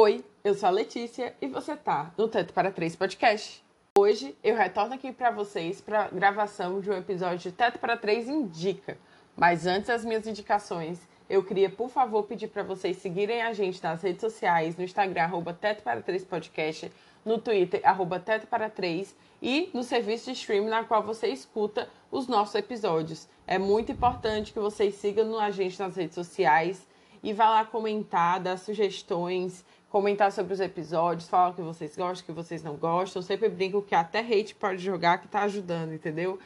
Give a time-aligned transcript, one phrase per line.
[0.00, 3.64] Oi, eu sou a Letícia e você tá no Teto para Três Podcast.
[3.98, 8.28] Hoje eu retorno aqui para vocês para gravação de um episódio de Teto para Três
[8.28, 8.96] Indica.
[9.36, 13.82] Mas antes das minhas indicações, eu queria, por favor, pedir para vocês seguirem a gente
[13.82, 16.92] nas redes sociais, no Instagram, arroba Teto para Três Podcast,
[17.24, 21.88] no Twitter, arroba Teto para Três, e no serviço de streaming na qual você escuta
[22.08, 23.28] os nossos episódios.
[23.48, 26.86] É muito importante que vocês sigam a gente nas redes sociais
[27.22, 32.22] e vá lá comentar, dar sugestões, comentar sobre os episódios, falar o que vocês gostam,
[32.22, 33.20] o que vocês não gostam.
[33.20, 36.38] Eu sempre brinco que até hate pode jogar que tá ajudando, entendeu?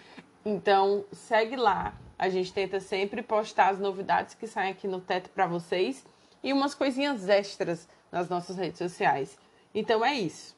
[0.45, 1.95] Então, segue lá.
[2.19, 6.05] A gente tenta sempre postar as novidades que saem aqui no teto para vocês
[6.43, 9.37] e umas coisinhas extras nas nossas redes sociais.
[9.75, 10.57] Então é isso.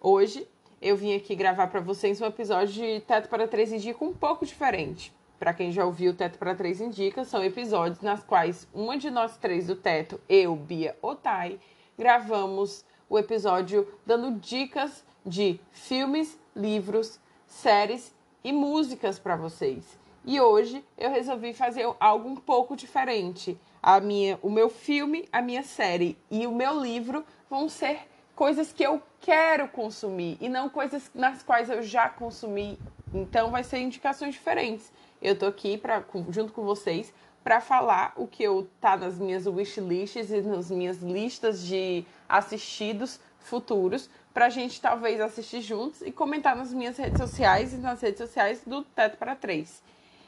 [0.00, 0.46] Hoje
[0.80, 4.44] eu vim aqui gravar para vocês um episódio de Teto para Três Indica um pouco
[4.44, 5.12] diferente.
[5.44, 9.36] Para quem já ouviu Teto para Três Indica, são episódios nas quais uma de nós
[9.36, 11.60] três do Teto, eu, Bia Otai,
[11.98, 19.98] gravamos o episódio dando dicas de filmes, livros, séries e músicas para vocês.
[20.24, 23.60] E hoje eu resolvi fazer algo um pouco diferente.
[23.82, 28.72] A minha, o meu filme, a minha série e o meu livro vão ser coisas
[28.72, 32.78] que eu quero consumir e não coisas nas quais eu já consumi.
[33.12, 34.90] Então vai ser indicações diferentes.
[35.24, 37.10] Eu tô aqui para junto com vocês
[37.42, 43.18] para falar o que eu tá nas minhas wishlists e nas minhas listas de assistidos
[43.38, 48.02] futuros para a gente talvez assistir juntos e comentar nas minhas redes sociais e nas
[48.02, 49.82] redes sociais do Teto para Três.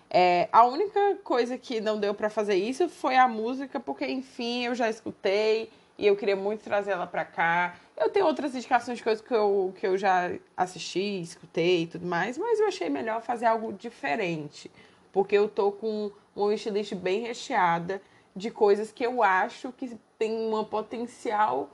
[0.08, 4.64] É, a única coisa que não deu para fazer isso foi a música, porque enfim
[4.64, 7.77] eu já escutei e eu queria muito trazer ela para cá.
[7.97, 12.06] Eu tenho outras indicações de coisas que eu, que eu já assisti, escutei e tudo
[12.06, 14.70] mais, mas eu achei melhor fazer algo diferente,
[15.12, 18.02] porque eu tô com uma wishlist bem recheada
[18.34, 21.70] de coisas que eu acho que tem uma potencial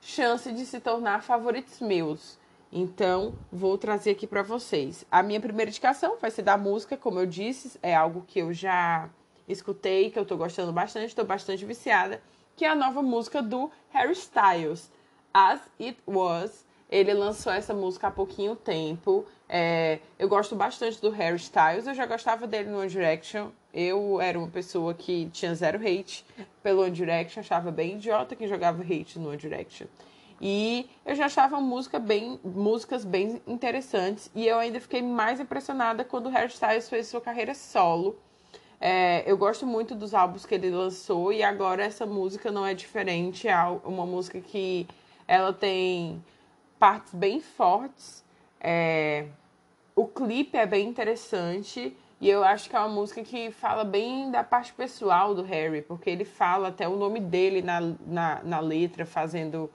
[0.00, 2.38] chance de se tornar favoritos meus.
[2.70, 5.04] Então, vou trazer aqui para vocês.
[5.10, 8.52] A minha primeira indicação vai ser da música, como eu disse, é algo que eu
[8.52, 9.08] já
[9.48, 12.20] escutei, que eu tô gostando bastante, tô bastante viciada,
[12.56, 14.90] que é a nova música do Harry Styles.
[15.32, 16.64] As It Was.
[16.90, 19.24] Ele lançou essa música há pouquinho tempo.
[19.48, 21.86] É, eu gosto bastante do Harry Styles.
[21.86, 23.48] Eu já gostava dele no One Direction.
[23.72, 26.24] Eu era uma pessoa que tinha zero hate
[26.62, 27.40] pelo One Direction.
[27.40, 29.86] Achava bem idiota quem jogava hate no One Direction.
[30.40, 34.30] E eu já achava música bem, músicas bem interessantes.
[34.34, 38.18] E eu ainda fiquei mais impressionada quando o Harry Styles fez sua carreira solo.
[38.80, 42.74] É, eu gosto muito dos álbuns que ele lançou e agora essa música não é
[42.74, 43.48] diferente.
[43.48, 44.86] É uma música que
[45.26, 46.22] ela tem
[46.78, 48.24] partes bem fortes.
[48.60, 49.26] É...
[49.96, 51.96] O clipe é bem interessante.
[52.20, 55.82] E eu acho que é uma música que fala bem da parte pessoal do Harry,
[55.82, 59.70] porque ele fala até o nome dele na, na, na letra, fazendo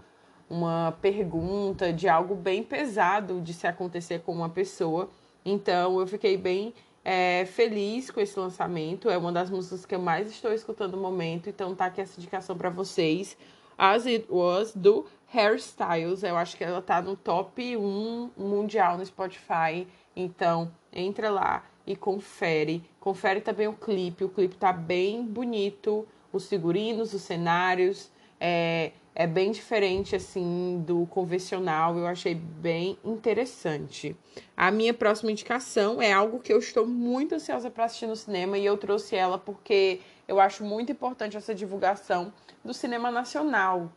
[0.49, 5.09] uma pergunta de algo bem pesado de se acontecer com uma pessoa.
[5.45, 6.73] Então eu fiquei bem
[7.03, 9.09] é, feliz com esse lançamento.
[9.09, 11.49] É uma das músicas que eu mais estou escutando no momento.
[11.49, 13.37] Então tá aqui essa indicação para vocês.
[13.77, 16.23] As It Was, do Hairstyles.
[16.23, 19.87] Eu acho que ela tá no top 1 mundial no Spotify.
[20.15, 22.83] Então, entra lá e confere.
[22.99, 24.23] Confere também o clipe.
[24.23, 26.07] O clipe tá bem bonito.
[26.31, 28.11] Os figurinos, os cenários.
[28.39, 31.97] É, é bem diferente assim do convencional.
[31.97, 34.15] Eu achei bem interessante.
[34.55, 38.57] A minha próxima indicação é algo que eu estou muito ansiosa para assistir no cinema
[38.57, 42.31] e eu trouxe ela porque eu acho muito importante essa divulgação
[42.63, 43.91] do cinema nacional.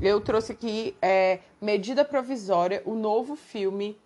[0.00, 3.98] Eu trouxe aqui é, Medida Provisória, o novo filme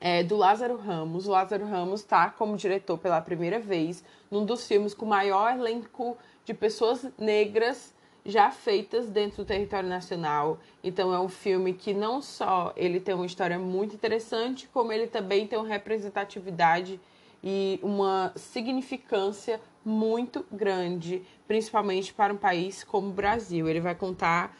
[0.00, 1.26] é, do Lázaro Ramos.
[1.26, 6.16] O Lázaro Ramos está como diretor pela primeira vez num dos filmes com maior elenco
[6.44, 7.92] de pessoas negras
[8.24, 10.58] já feitas dentro do território nacional.
[10.82, 15.06] Então é um filme que não só ele tem uma história muito interessante, como ele
[15.06, 16.98] também tem uma representatividade
[17.42, 23.68] e uma significância muito grande, principalmente para um país como o Brasil.
[23.68, 24.56] Ele vai contar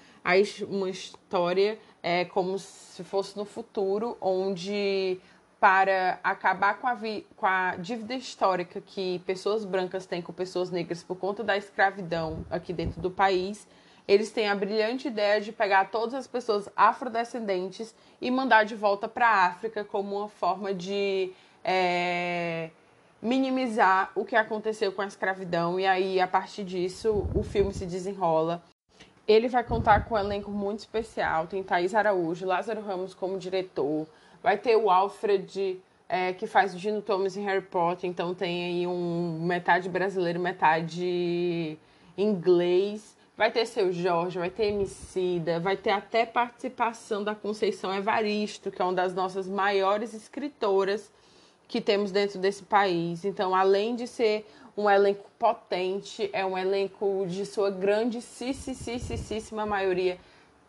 [0.69, 5.19] uma história é, como se fosse no futuro, onde
[5.65, 6.95] para acabar com a,
[7.39, 12.45] com a dívida histórica que pessoas brancas têm com pessoas negras por conta da escravidão
[12.51, 13.67] aqui dentro do país,
[14.07, 19.09] eles têm a brilhante ideia de pegar todas as pessoas afrodescendentes e mandar de volta
[19.09, 21.33] para a África como uma forma de
[21.65, 22.69] é,
[23.23, 25.81] minimizar o que aconteceu com a escravidão.
[25.81, 28.63] E aí, a partir disso, o filme se desenrola.
[29.27, 31.47] Ele vai contar com um elenco muito especial.
[31.47, 34.07] Tem Thaís Araújo, Lázaro Ramos como diretor.
[34.45, 38.11] Vai ter o Alfred, é, que faz o Dino Thomas em Harry Potter.
[38.11, 41.79] Então tem aí um metade brasileiro, metade
[42.15, 43.17] inglês.
[43.39, 48.83] Vai ter seu Jorge, vai ter Emicida, vai ter até participação da Conceição Evaristo, que
[48.83, 51.11] é uma das nossas maiores escritoras
[51.67, 53.25] que temos dentro desse país.
[53.25, 54.47] Então, além de ser
[54.77, 60.19] um elenco potente, é um elenco de sua grandíssima maioria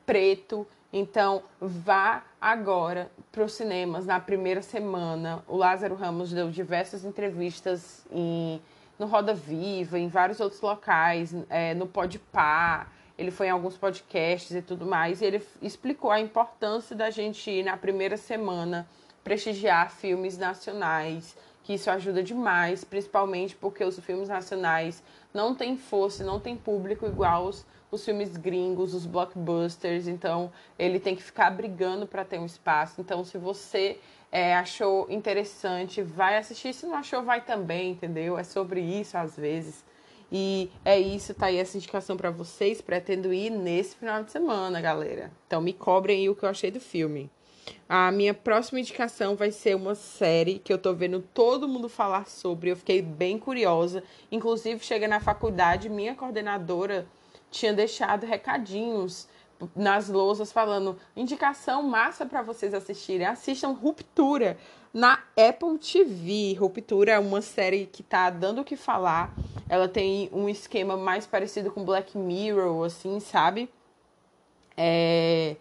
[0.06, 0.66] preto.
[0.98, 5.44] Então, vá agora para os cinemas na primeira semana.
[5.46, 8.62] O Lázaro Ramos deu diversas entrevistas em
[8.98, 12.88] no Roda Viva, em vários outros locais, é, no Podpah,
[13.18, 17.52] ele foi em alguns podcasts e tudo mais, e ele explicou a importância da gente
[17.52, 18.88] ir na primeira semana
[19.22, 25.02] prestigiar filmes nacionais, que isso ajuda demais, principalmente porque os filmes nacionais
[25.34, 31.00] não têm força, não têm público igual os, os filmes gringos, os blockbusters, então ele
[31.00, 33.02] tem que ficar brigando para ter um espaço.
[33.02, 33.98] Então, se você
[34.32, 36.72] é, achou interessante, vai assistir.
[36.72, 38.38] Se não achou, vai também, entendeu?
[38.38, 39.84] É sobre isso às vezes.
[40.32, 42.80] E é isso, tá aí essa indicação para vocês.
[42.80, 45.32] Pretendo ir nesse final de semana, galera.
[45.48, 47.28] Então me cobrem aí o que eu achei do filme.
[47.88, 52.28] A minha próxima indicação vai ser uma série que eu tô vendo todo mundo falar
[52.28, 52.72] sobre.
[52.72, 54.04] Eu fiquei bem curiosa.
[54.32, 57.08] Inclusive, chega na faculdade, minha coordenadora
[57.52, 59.28] tinha deixado recadinhos
[59.76, 63.26] nas lousas falando indicação massa para vocês assistirem.
[63.26, 64.58] Assistam Ruptura
[64.94, 66.56] na Apple TV.
[66.60, 69.34] Ruptura é uma série que tá dando o que falar.
[69.70, 73.70] Ela tem um esquema mais parecido com Black Mirror, assim, sabe?
[74.76, 75.56] É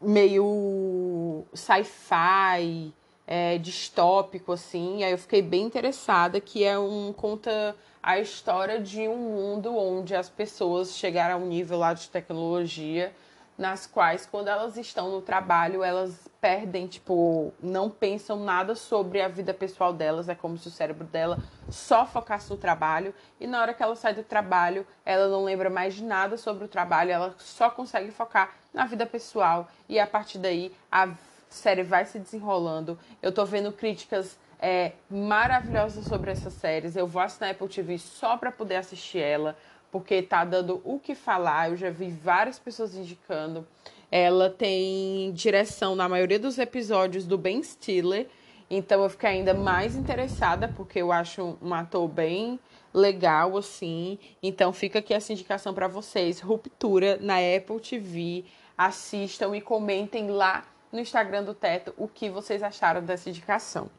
[0.00, 2.92] meio sci-fi,
[3.26, 5.04] é, distópico, assim.
[5.04, 10.14] Aí eu fiquei bem interessada, que é um conta a história de um mundo onde
[10.14, 13.12] as pessoas chegaram a um nível lá de tecnologia
[13.58, 19.28] nas quais quando elas estão no trabalho elas perdem tipo não pensam nada sobre a
[19.28, 21.38] vida pessoal delas é como se o cérebro dela
[21.68, 25.68] só focasse no trabalho e na hora que ela sai do trabalho ela não lembra
[25.68, 30.06] mais de nada sobre o trabalho ela só consegue focar na vida pessoal e a
[30.06, 31.10] partir daí a
[31.48, 36.94] série vai se desenrolando eu tô vendo críticas é, maravilhosa sobre essas séries.
[36.94, 39.56] Eu vou assinar Apple TV só para poder assistir ela,
[39.90, 41.70] porque tá dando o que falar.
[41.70, 43.66] Eu já vi várias pessoas indicando.
[44.10, 48.26] Ela tem direção na maioria dos episódios do Ben Stiller,
[48.68, 52.58] então eu fiquei ainda mais interessada, porque eu acho um ator bem
[52.94, 54.18] legal, assim.
[54.42, 58.44] Então fica aqui essa indicação para vocês: Ruptura na Apple TV.
[58.78, 63.90] Assistam e comentem lá no Instagram do Teto o que vocês acharam dessa indicação.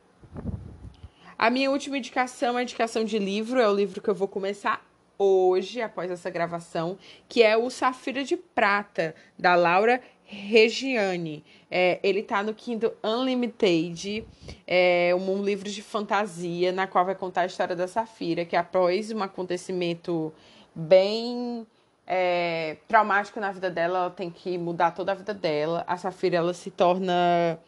[1.38, 4.28] A minha última indicação é a indicação de livro, é o livro que eu vou
[4.28, 4.84] começar
[5.22, 6.98] hoje, após essa gravação,
[7.30, 11.44] que é o Safira de Prata, da Laura Regiane.
[11.70, 14.26] É, ele tá no Kindle Unlimited,
[14.66, 19.12] é um livro de fantasia, na qual vai contar a história da Safira, que após
[19.12, 20.34] um acontecimento
[20.74, 21.68] bem
[22.08, 25.84] é, traumático na vida dela, ela tem que mudar toda a vida dela.
[25.86, 27.60] A Safira, ela se torna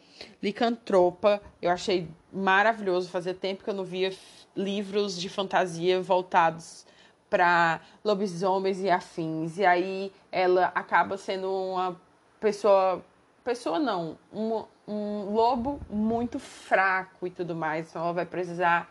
[0.42, 1.40] licantropa.
[1.62, 3.08] Eu achei maravilhoso.
[3.08, 4.12] Fazia tempo que eu não via
[4.56, 6.84] livros de fantasia voltados
[7.28, 9.58] para lobisomens e afins.
[9.58, 11.96] E aí ela acaba sendo uma
[12.40, 13.02] pessoa.
[13.42, 17.90] Pessoa não, um, um lobo muito fraco e tudo mais.
[17.90, 18.90] Então ela vai precisar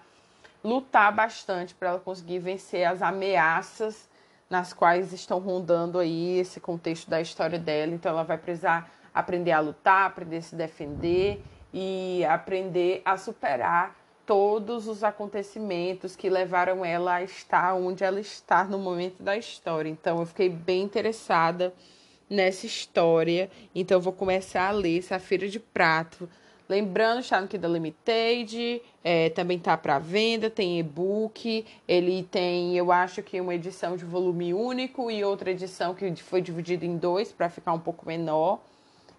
[0.64, 4.08] lutar bastante para ela conseguir vencer as ameaças
[4.50, 7.94] nas quais estão rondando aí esse contexto da história dela.
[7.94, 11.44] Então ela vai precisar aprender a lutar, aprender a se defender
[11.74, 18.64] e aprender a superar todos os acontecimentos que levaram ela a estar onde ela está
[18.64, 19.90] no momento da história.
[19.90, 21.74] Então eu fiquei bem interessada
[22.30, 23.50] nessa história.
[23.76, 26.30] Então eu vou começar a ler Safira de Prato.
[26.68, 32.90] Lembrando, está no Kindle Limited, é, também está para venda, tem e-book, ele tem, eu
[32.90, 37.34] acho que uma edição de volume único e outra edição que foi dividida em dois
[37.34, 38.62] para ficar um pouco menor.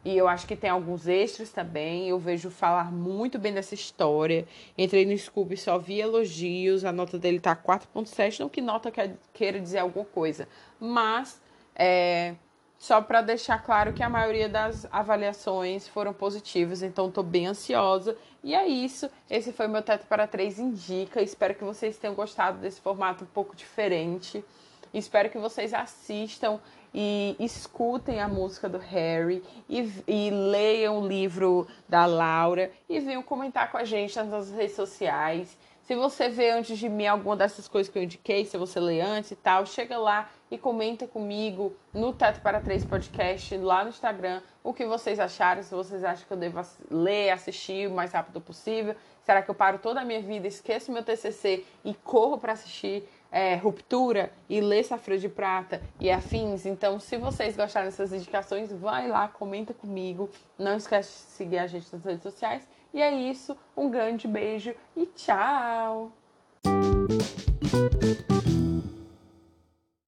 [0.04, 2.08] E eu acho que tem alguns extras também.
[2.08, 4.46] Eu vejo falar muito bem dessa história.
[4.76, 6.84] Entrei no Scooby só vi elogios.
[6.84, 8.40] A nota dele tá 4.7.
[8.40, 8.92] Não que nota
[9.32, 10.46] queira dizer alguma coisa.
[10.78, 11.40] Mas
[11.74, 12.34] é,
[12.76, 16.82] só para deixar claro que a maioria das avaliações foram positivas.
[16.82, 18.14] Então estou bem ansiosa.
[18.42, 19.08] E é isso.
[19.30, 21.22] Esse foi meu Teto para Três Indica.
[21.22, 24.44] Espero que vocês tenham gostado desse formato um pouco diferente.
[24.92, 26.60] Espero que vocês assistam
[26.94, 33.22] e escutem a música do Harry e, e, leiam o livro da Laura e venham
[33.22, 35.58] comentar com a gente nas nossas redes sociais.
[35.82, 39.02] Se você vê antes de mim alguma dessas coisas que eu indiquei, se você lê
[39.02, 43.90] antes e tal, chega lá e comenta comigo no Teto para Três Podcast, lá no
[43.90, 46.58] Instagram, o que vocês acharam, se vocês acham que eu devo
[46.90, 48.96] ler, assistir o mais rápido possível.
[49.24, 53.06] Será que eu paro toda a minha vida, esqueço meu TCC e corro para assistir
[53.34, 56.64] é, ruptura e ler Safra de Prata e afins.
[56.64, 60.30] Então, se vocês gostaram dessas indicações, vai lá, comenta comigo.
[60.56, 62.62] Não esquece de seguir a gente nas redes sociais.
[62.94, 66.12] E é isso, um grande beijo e tchau!